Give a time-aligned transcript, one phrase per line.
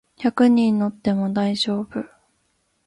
[0.17, 2.03] 百人乗っても大丈夫